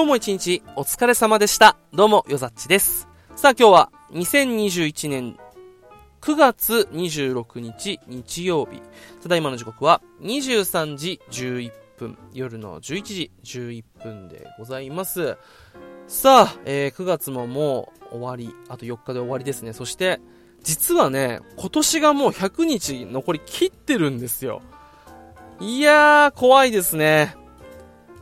[0.00, 1.76] 今日も一日お疲れ様でした。
[1.92, 3.06] どうも、よざっちです。
[3.36, 5.36] さあ今日は2021年
[6.22, 8.80] 9月26日日曜日。
[9.22, 12.18] ただいまの時刻は23時11分。
[12.32, 15.36] 夜の11時11分でございます。
[16.06, 18.56] さあ、えー、9月ももう終わり。
[18.70, 19.74] あと4日で終わりですね。
[19.74, 20.18] そして、
[20.62, 24.62] 実はね、今年がもう100日残り切ってるんですよ。
[25.60, 27.36] いやー、怖いですね。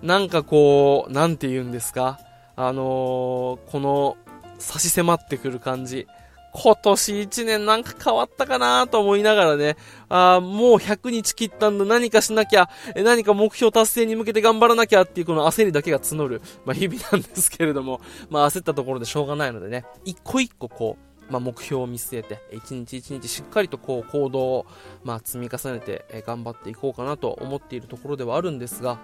[0.02, 2.18] なんかこう、なんて言うんですか？
[2.56, 4.16] あのー、この、
[4.58, 6.06] 差し迫ってくる感じ。
[6.52, 9.76] 今年1年なんか変わったかなと思いながらね、
[10.08, 20.96] あもう100日切ったんだ、何かしなきゃ、何か目標達成に向けて頑張らなきゃっていうこの焦りだけが募る、まあ日々なんですけれども、まあ焦ったところでしょうがないのでね、一個一個こ
[21.28, 24.66] う、まあ、目標を見据えて、一日一日しっかりとこう行動を、
[25.04, 28.98] まあ、積み重ねて、え頑張っていこうかなと思っているところではあるんですが、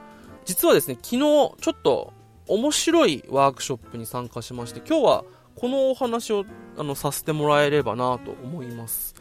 [0.44, 2.12] 実はですね、昨日ちょっと
[2.48, 5.24] 面白いワークショップに参加しまして、今日は
[5.56, 6.44] このお話を
[6.76, 9.14] あのさせてもらえればなと思います。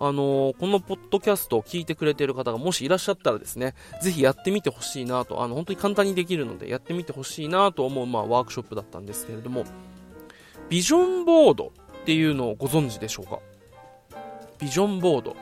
[0.00, 9.64] あのー、このポッドキャストを聞いてくれている方がもしいらっしゃったらですね、ぜひやってみてほしいなと、あの、本当に簡単にできるので、やってみてほしいなと思う、まあ、ワークショップだったんですけれども、
[10.68, 11.72] ビジョンボード
[12.02, 13.38] っていうのをご存知でしょうか？
[14.58, 15.36] ビジョンボード。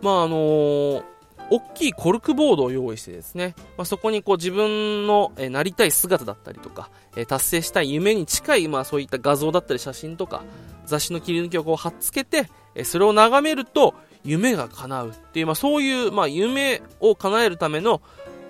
[0.00, 1.04] まあ、あのー
[1.50, 10.42] 大きいコルクボードを用意してですね、まあ、そこにこう自分の、えなりたい姿だったりとか、え達成したい夢に近い、まあ、そういった画像だったり写真とか、
[10.84, 18.02] 雑誌の切り抜きをこう貼っつけて、えそれを眺めると夢が叶うっていう、まあ、そういう、まあ、夢を叶えるための、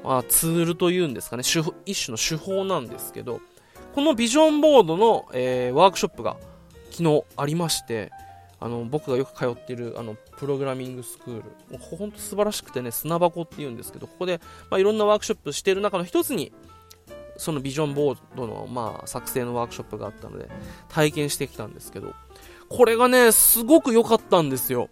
[0.02, 3.40] まあ、ツールというんですかね、一種の手法なんですけど、
[3.94, 6.36] このビジョンボードの、えー、ワークショップが
[6.90, 8.10] 昨日ありまして、
[8.60, 16.52] あの僕がよく通っているあのプログラミングスクール、もう本当素晴らしくてね、砂箱っていうんですけど、ここで、まあ、いろんなワークショップしている中の一つに、
[17.36, 20.48] そのビジョンボードの、まあ、作成のワークショップがあったので、
[20.88, 22.14] 体験してきたんですけど、
[22.68, 24.88] これがね、すごく良かったんですよ。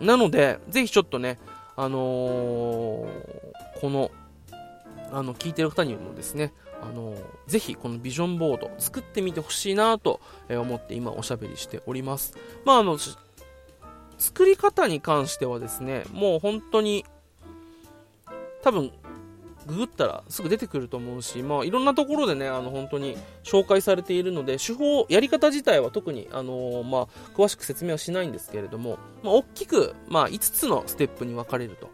[0.00, 1.38] なので、ぜひちょっとね、
[1.76, 4.10] あのー、この、
[5.12, 7.14] あの、聞いてる方にもですね、あの
[7.46, 12.36] ぜひこのビジョンボード作ってみてほしいなと思って今おしゃべりしております。
[12.64, 12.98] まああの、
[14.18, 17.04] 作り方に関してはですね、もう本当に
[18.62, 18.90] 多分
[19.66, 31.90] ググったらすぐ出てくると思うし、まあ、いろんなところでね、あの、本当に紹介されているので、手法、やり方自体は特に、あのー、まあ、詳しく説明はしないんですけれども、まあ、大きく、まあ、5つのステップに分かれると。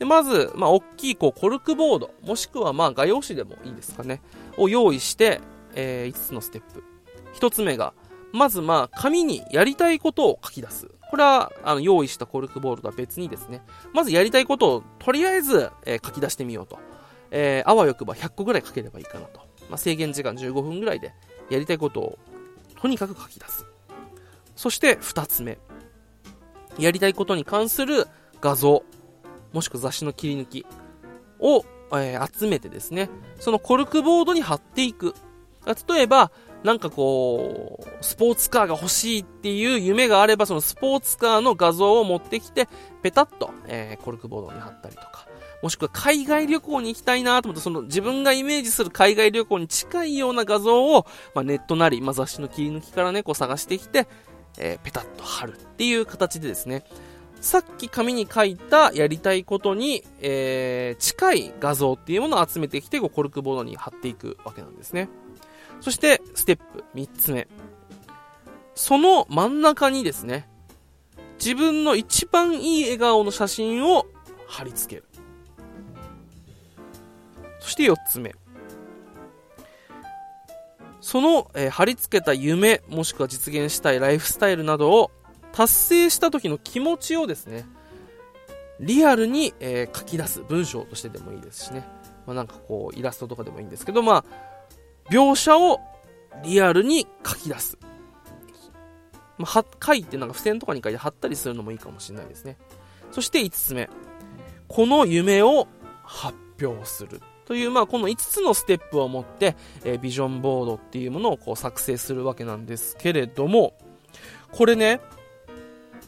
[0.00, 4.22] で、まず、まあ、大きい、こう、コルクボード、もしくは、まあ、画用紙でもいいですかね、
[4.56, 5.42] を用意して、
[5.74, 6.82] えー、5つのステップ。
[7.34, 7.92] 1つ目が、
[8.32, 10.88] まず、まあ、紙にやりたいことを書き出す。
[11.10, 13.60] これは、あの、用意したコルクボードとは別にですね、
[13.92, 16.78] まずやりたいことを、とりあえず、えー、書き出してみようと。
[17.30, 19.40] えー、あわよくば100個ぐらい書ければいいかなと。
[19.68, 21.12] まあ、制限時間15分ぐらいで、
[21.50, 22.18] やりたいことを、
[22.80, 23.66] とにかく書き出す。
[24.56, 25.58] そして、2つ目。
[26.78, 28.06] やりたいことに関する
[28.40, 28.82] 画像。
[29.52, 30.66] もしくは雑誌の切り抜き。
[31.40, 35.14] を、えー、集めてですね、そのコルクボードに貼っていく。
[35.88, 36.30] 例えば、
[36.62, 42.68] なんかこう、スポーツカーが欲しいっていう夢があれば、そのスポーツカーの画像を持ってきて、
[43.02, 45.26] ペタッと、えー、コルクボードに貼ったりとか、
[45.62, 54.06] もしくは海外旅行に行きたいなと思って、その自分がイメージする海外旅行に近いような画像を、まあ、ネットなり、まあ、雑誌の切り抜きからね、こう探してきて、
[54.58, 56.84] えー、ペタッと貼るっていう形でですね、
[57.40, 65.08] さっき紙に書いたやりたいことに、えー、近い画像っていうものを集めてきて、コルクボードに貼っていくわけなんですね。
[65.80, 67.48] そして、ステップ3つ目。
[68.74, 70.48] その真ん中にですね、
[71.38, 74.06] 自分の一番いい笑顔の写真を
[74.46, 75.08] 貼り付ける。
[77.58, 78.34] そして4つ目。
[81.00, 85.10] その、えー、貼り付けた夢、もしくは実現したいライフスタイルなどを
[85.52, 87.66] 達成した時の気持ちをですね、
[88.80, 91.86] リアルに、えー、書き出す文章としてでもいいですしね、
[92.26, 94.24] まあ、なんかこうイラストとかでもいいんですけど、まあ、
[95.10, 95.80] 描写を
[96.42, 97.78] リアルに書き出す。
[99.36, 102.56] まあ、書いてなんか付箋とかに書いて貼ったりするのもいいかもしれないですね。
[103.10, 103.88] そして5つ目。
[104.68, 105.66] この夢を
[106.04, 107.20] 発表する。
[107.46, 113.74] という、まあ、この5つのステップを持って、えー、ビジョンボードっていうものをこう作成するわけなんですけれども、
[114.52, 115.00] これね、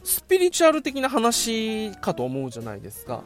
[0.03, 3.23] スピリチュアル的な話かと思うじゃないですか。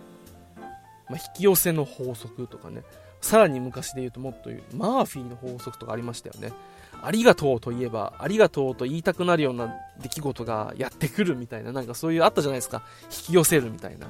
[1.10, 2.84] まあ、引き寄せの法則とかね。
[3.22, 6.54] さらに昔で言うともっと言う、マーフィーの法則とかありましたよね。
[7.02, 12.84] ありがとうといえば、ありがとうと言いたくなるような出来事がやってくるみたいな、なんかそういうあったじゃないですか。
[13.06, 14.08] 引き寄せるみたいな。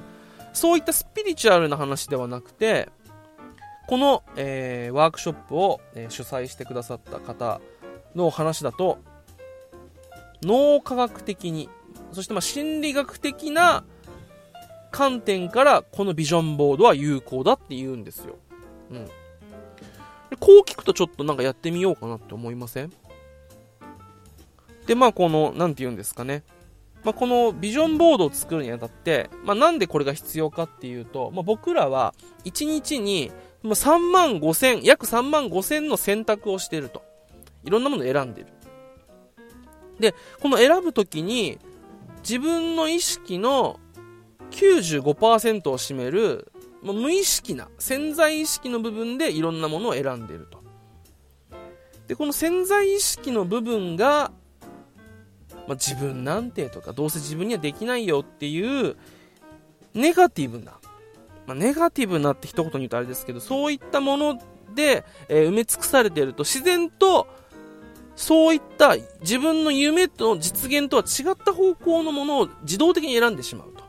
[0.52, 2.88] そういったスピリチュアルな話ではなくて、
[3.86, 7.60] この、えー、ワークショップを、えー、主催してくださった方
[8.14, 8.98] の話だと、
[10.42, 11.68] 脳科学的に、
[12.12, 13.84] そしてまあ心理学的な
[14.90, 18.36] 観点からこのビジョンボードは有効だって言うんですよ。
[18.90, 19.06] うん。
[20.40, 22.92] こう聞くとちょっとなんかやってみようかなって思いません？
[24.86, 26.42] で、まあこの、なんて言うんですかね。
[27.04, 32.12] まあ、このビジョンボードを作るにあたって、まあ、なんでこれが必要かっていうと、まあ、僕らは
[32.44, 33.30] 1日に
[33.62, 37.02] 3万5千、約3万5千の選択をしてると。
[37.64, 38.48] いろんなものを選んでる。
[40.00, 41.58] で、この選ぶときに、
[42.20, 43.80] 自分の意識の
[44.50, 46.50] 95%を占める、
[46.82, 50.62] 無意識な、潜在意識の部分でいろんなものを選んでいると。
[52.06, 54.32] で、この潜在意識の部分が、
[55.66, 58.96] まあ、自分なんてとか、どうせ自分にはできないよっていう、
[59.94, 60.78] ネガティブな、
[61.46, 64.40] まあ、ネガティブなって一言に言うとあれですけど、そういったもの
[64.74, 67.26] で、えー、埋め尽くされていると、自然と、
[68.18, 73.84] そういった自分の夢と実現とは違った方向のものを自動的に選んでしまうと。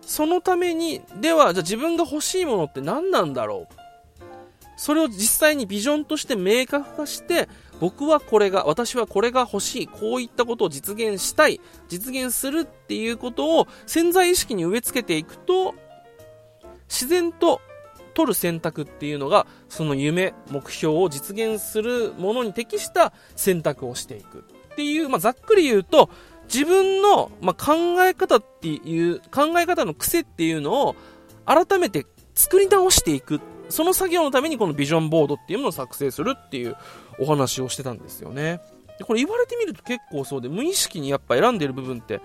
[0.00, 3.74] そのために、では、じゃあ自分が欲しいものって何なんだろう？
[4.78, 7.46] それを実際にビジョンとして明確化して、
[7.78, 15.74] 僕はこれが、私はこれが欲しい、こういったことを実現したい、実現するっていうことを潜在意識に植え付けていくと、
[16.88, 17.60] 自然と
[18.14, 26.10] 取る選択っていうのが、その夢、目標を実現するものに適した選択をしていくっていう、まあ、ざっくり言うと、
[26.52, 27.74] 自分の、まあ、考
[28.04, 30.96] え方っていう、考え方の癖っていうのを
[31.44, 33.40] 改めて作り直していく。
[33.68, 36.76] その作業のためにこのビジョンボードっていうものを作成するっていう
[37.18, 38.60] お話をしてたんですよね。
[38.98, 42.20] でこれ言われてみると結構そうで、無意識にやっぱ選んでる部分って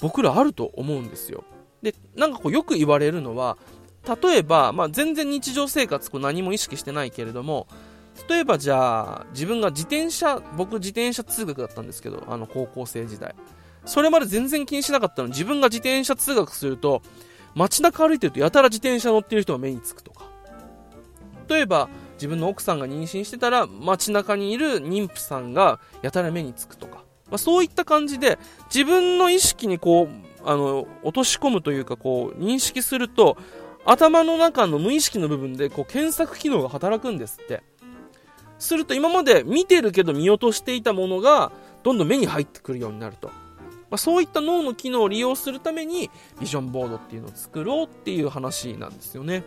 [0.00, 1.44] 僕らあると思うんですよ。
[1.82, 3.58] で、なんかこうよく言われるのは、
[4.22, 7.66] 例えば、まあ、全然日常生活こう何も意識してないけれども、
[8.28, 13.34] 例えばじゃあ、自分が自転車、僕自転車通学だったんですけど、あの高校生時代。
[13.84, 17.02] それまで全然気にしなかったのに、自分が自転車通学すると、
[17.54, 20.24] 街中歩いてるとやたら自転車乗ってる人が目につくとか。
[21.48, 27.04] 例えば、自分の奥さんが妊娠してたら、街中にいる妊婦さんがやたら目につくとか。
[27.30, 28.38] まあ、そういった感じで、
[28.72, 30.08] 自分の意識にこう、
[30.48, 33.36] あの、落とし込むというか、こう、認識すると、
[33.84, 37.62] 頭の中の無意識の部分でこう検索機能が働くんですって。
[38.58, 41.52] すると今まで見てるけど見落としていたものが
[41.82, 43.28] どんどん目に入ってくるようになると。
[43.90, 46.10] まあ、そういった脳の機能を利用するために
[46.40, 49.44] ビジョンボードっていうのを作ろうっていう話なんですよね。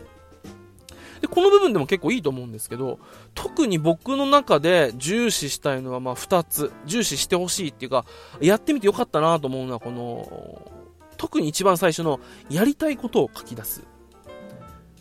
[1.20, 3.00] で、この部分でも結構いいと思うんですけど、
[3.34, 6.72] 特に僕の中で重視したいのはまあ2つ。
[6.86, 8.06] 重視してほしいっていうか、
[8.40, 10.72] やってみてよかったなと思うのはこの、
[11.18, 12.20] 特に一番最初の
[12.50, 13.84] やりたいことを書き出す。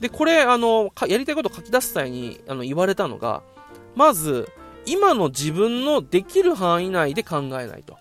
[0.00, 3.42] で、これ、あの、やりたいことを書き出す際に、あの、言われたのが、
[3.94, 4.48] まず、
[4.84, 7.96] 今の自分のできる範囲内で考えないと。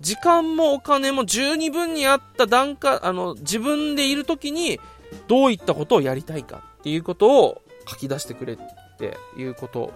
[0.00, 4.80] 時間もお金も十二分にあった段階、あの、自分でいる時に、
[5.28, 8.58] どういったことをやりたいかっていうことを書き出してくれっ
[8.98, 9.92] ていうこと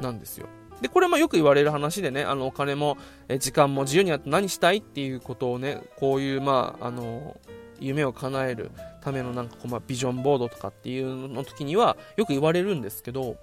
[0.00, 0.46] なんですよ。
[0.80, 7.36] で、これもよく言われる話でね、あの、お金も、え時間も自由にあって何したいっていうことをね、こういう、まあ、あの、
[7.82, 8.70] 夢を叶える
[9.00, 13.36] ためのなんかこう、まあ、ビジョンボードとかっていうの時にはよく言われるんですけど、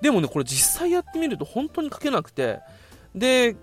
[0.00, 2.60] でもね、これ実際やってみると本当に書けなくて、
[3.14, 3.56] で、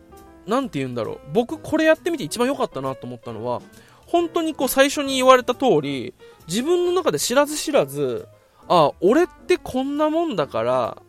[0.45, 1.19] なんて言うんだろう。
[1.33, 3.61] 僕これやってみて一番良かったなと思ったのは、
[4.05, 6.13] 本当にこう最初に言われた通り、
[6.47, 8.27] 自分の中で知らず知らず、
[8.67, 11.01] あ、俺ってこんなもんだから、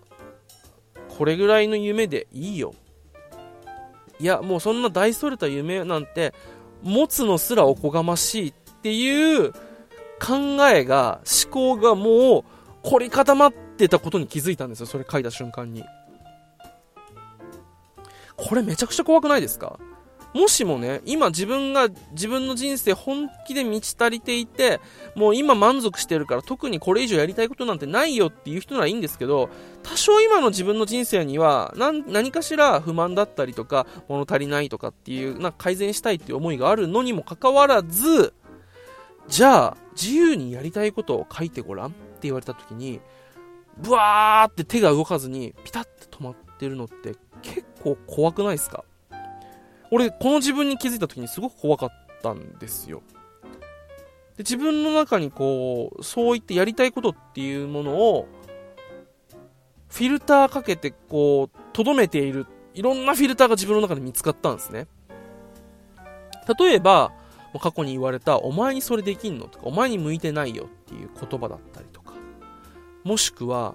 [1.17, 2.75] これぐらいの夢でいいよ。
[4.19, 6.35] いや、もうそんな大それた夢なんて、
[6.87, 8.53] 持つのすらおこがましいっ
[8.83, 9.59] ていう考
[10.73, 12.45] えが、思考がもう
[12.83, 14.87] 凝り固まってたことに気づいたんですよ。
[14.87, 15.85] それ書いた瞬間に。
[18.37, 19.79] これめちゃくちゃ怖くないですか？
[20.37, 24.81] もしもね、今自分が自分の人生本気で満ち足りていて、
[25.15, 29.49] もう今満足してるから特にこれ以上やりたいことなんてないよっていう人ならいいんですけど、
[29.83, 38.35] 多少今の自分の人生には何かしら不満だったりとか、物足りないとかっていう、な改善したいっていう思いがあるのにもかかわらず、
[39.29, 43.01] じゃあ自由にやりたいことを書いてごらんって言われた時に、
[43.79, 48.85] ブワーって手が動かずにピタッて止まってるのって結構怖くないですか？
[49.91, 51.91] 俺、この自分に気づいた時にすごく怖かっ
[52.23, 53.03] たんですよ。
[54.37, 58.29] で自分の中にこう、そういってやりたいことっていうものを、
[59.89, 64.89] フィルターかけてこう、留めている、いろんなフィルターが自分の中で見つかったんですね。
[66.59, 67.13] 例えば、
[67.59, 72.13] 過去に言われた、お前にそれできんのとか、お前に向いてないよっていう言葉だったりとか、
[73.05, 73.75] もしくは、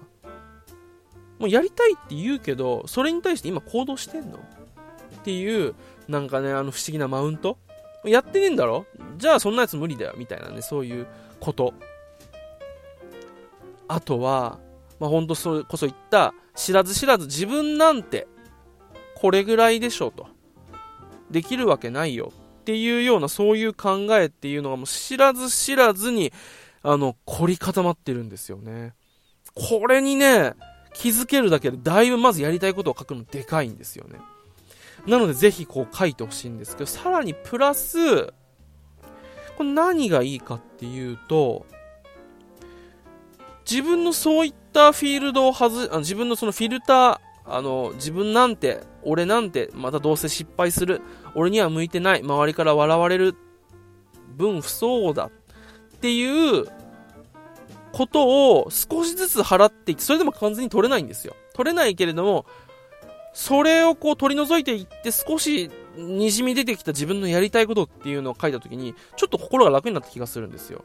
[1.39, 4.39] もうやりたいって言うけど、それに対して今行動してんの
[5.15, 5.75] っていう、
[6.07, 7.57] なんかね、あの不思議なマウント？
[8.03, 8.85] やってねえんだろ？
[9.17, 11.07] じゃあそんなやつ無理だよ、みたいなね、そういう
[11.39, 11.73] こと。
[13.87, 14.59] あとは、
[14.99, 18.27] まあ、ほんとそれこそ言った、知らず知らず自分なんて、
[19.15, 20.27] これぐらいでしょと。
[21.29, 26.33] できるわけないよっていうようなそういう考えっていうのがもう知らず知らずに、
[26.83, 28.93] あの、凝り固まってるんですよね。
[29.53, 30.53] これにね、
[30.93, 34.19] 気づけるだけでだいぶまずやりたいことを書くのでかいんですよね。
[35.07, 38.27] なのでぜひこう書いてほしいんですけど、さらにプラス、
[39.57, 41.65] これ何がいいかっていうと、
[43.69, 51.01] 自分のそういったフィールドを外、自分のそのフィルター、あの、自分なんて、俺なんて、またどうせ失敗する。
[51.35, 52.21] 俺には向いてない。
[52.21, 53.35] 周りから笑われる。
[54.37, 55.25] 分不相応だ。
[55.25, 56.65] っていう
[57.91, 61.35] ことを少しずつ払っていって、それでも完全に取れないんですよ。
[61.53, 62.45] 取れないけれども、
[63.33, 70.83] それをこう取り除いていって少し滲み出てきた自分のやりたいことっていうのを書いた時に、ちょっと心が楽になった気がするんですよ。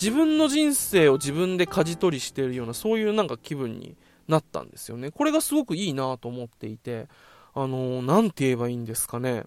[0.00, 3.96] 自分の人生を自分で舵取りしてるような、そういうなんか気分に
[4.28, 5.10] なったんですよね。
[5.10, 7.08] これがすごくいいなと思っていて、
[7.54, 9.44] あのー、て言えばいいんですかね。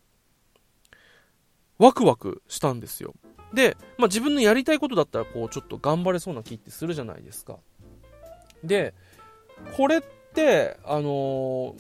[1.77, 3.13] ワクワクしたんですよ。
[3.53, 7.57] で、まあ、自分のやりたいことだったら、こう、ちょっと頑張れそうな気ってするじゃないですか。
[8.63, 8.93] で、
[9.75, 10.18] これって、
[10.85, 11.75] あの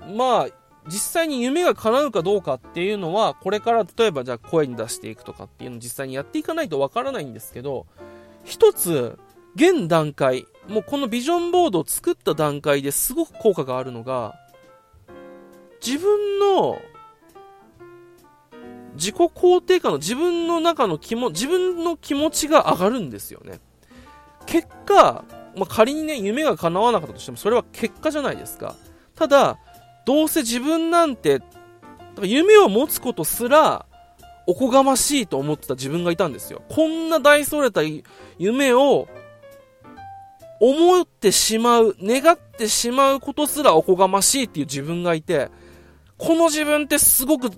[0.00, 0.48] ー、まあ、
[0.86, 7.86] 実際に夢が叶うかどうかっていうのは、これから例えばじゃあ声に出していくとかっていうのを実際にやっていかないとわからないんですけど、
[8.44, 9.18] 一つ、
[9.54, 14.34] 現段階、もうこのビジョンボードを作った段階ですごく効果があるのが、
[15.84, 16.80] 自分の
[18.94, 23.60] 自己肯定感の自分の中の気も、自分の気持ちが上がるんですよね。
[24.46, 25.24] 結果、
[25.56, 28.74] まあ、仮にね、夢が叶わなかったとしても、それは結果じゃないですか。
[29.14, 29.58] ただ、
[30.06, 31.40] どうせ自分なんて、
[32.22, 33.86] 夢を持つことすら、
[34.46, 36.62] おこがましいと思ってた自分がいたんですよ。
[36.68, 37.82] こんな大それた
[38.38, 39.08] 夢を、
[40.60, 45.50] 思ってしまう、願ってしまうことすらおこがましいっていう自分がいて、
[46.18, 47.50] この自分ってすごく、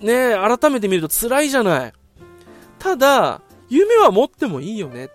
[0.00, 1.92] ね改めて見ると辛いじゃない。
[2.78, 5.10] ただ、夢は持ってもいいよね。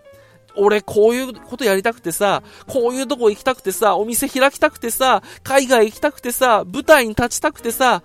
[0.56, 8.02] 俺こういうことやりたくてさ、こういうとこ行きたくてさ、お店開きたくてさ、海外行きたくてさ、舞台に立ちたくてさ、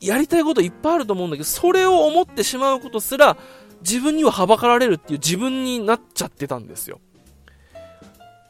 [0.00, 3.36] やりたいこといっぱいあると思うんだけど、それを思ってしまうことすら、
[3.80, 7.00] 自分にははばかられるっていう自分になっちゃってたんですよ。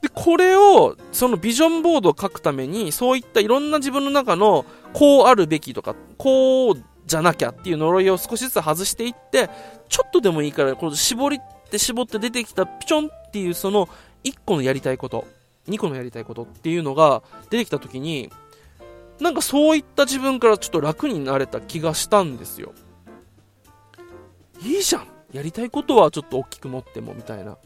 [0.02, 9.50] で、これを、そのビジョンボードを書くために、そういったいろんな自分の中の、こうあるべきとか、こうじゃなきゃっていう呪いを少しずつ外していって、
[9.88, 13.88] ちょっとでもいいから、この絞りって絞って出てきたピチョンっていうその
[14.24, 15.26] 1個のやりたいこと、
[15.68, 18.30] 2個のやりたいことっていうのが出てきた時に、
[19.20, 22.72] なんかそういった自分からちょっと楽になれた気がしたんですよ。
[24.60, 27.56] いいじゃんやりたいことはちょっと大きく持ってもみたいな。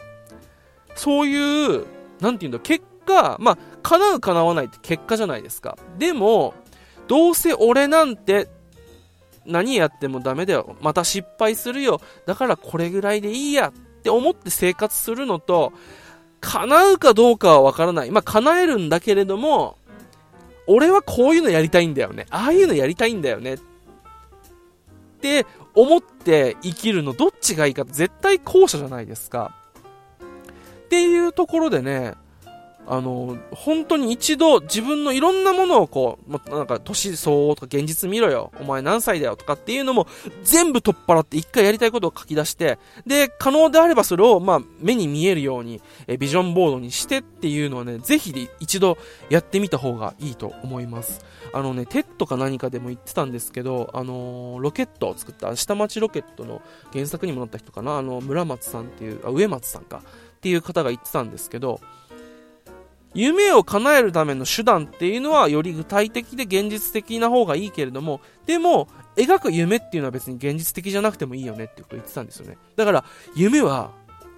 [0.95, 1.87] そういう、
[2.21, 5.79] なんていうんだ、結果、まあ、叶う叶わないって結果じゃないですか。
[5.99, 6.55] でも、
[7.07, 8.49] どうせ俺なんて
[9.49, 10.77] 何やってもダメだよ。
[10.81, 12.01] また失敗するよ。
[12.27, 15.73] だからこれぐらいでいいやって思って生活するのと、
[16.41, 18.11] 叶うかどうかはわからない。
[18.11, 19.77] まあ、叶えるんだけれども、
[20.67, 22.27] 俺はこういうのやりたいんだよね。
[22.31, 23.55] ああいうのやりたいんだよね。
[23.55, 23.59] っ
[25.21, 29.55] て思って生きるのどっちがいいか絶対後者じゃないですか。
[30.85, 32.15] っていうところでね、
[32.91, 40.07] あの、本当に一度自分のいろんなものをこう、なんか年相応とか現実見ろよ、お前何歳だよとかっていうのも
[40.43, 48.97] 全部取っ払って一回やりたいことを書き出して、で、可能であればそれをまあ目に見えるように、えビジョンボードにしてっていうのはね、ぜひ一度
[49.29, 51.25] やってみた方がいいと思います。
[51.53, 60.03] あのね、 TED か何かでも言ってたんですけど、あのー、ロケットを作った、下町ロケットの原作にもなった人かな、あの、植松さんっていう、あ、植松さんか、
[60.39, 61.81] っていう方が言ってたんですけど、
[63.15, 72.57] 夢を叶えるための手段っていうのはより具体的で現実的な方がいいけれども、でも、描く夢っていうのは別に現実的じゃなくてもいいよねっていうこと言ってたんですよね。
[72.77, 73.93] だから、夢は、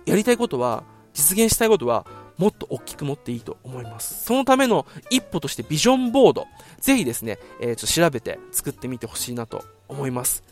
[0.07, 2.07] やりたいことは、実現したいことは、
[2.39, 4.25] もっと大きく持っていいと思います。
[4.25, 6.47] そのための一歩としてビジョンボード、
[6.81, 10.43] ぜひですね、えー、ちょっと調べて作ってみてほしいなと思います。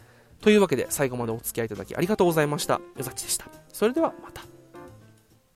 [0.42, 2.74] というわけで最後までお付き合いいただきありがとうございました。
[2.74, 3.46] よざちでした。
[3.72, 4.57] それではまた。